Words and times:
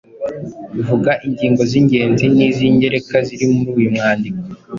Vuga 0.87 1.11
ingingo 1.27 1.61
z’ingenzi 1.71 2.25
n’iz’ingereka 2.35 3.15
ziri 3.27 3.45
muri 3.53 3.69
uyu 3.77 3.89
mwandiko. 3.95 4.41